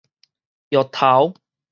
[0.69, 1.35] 藥頭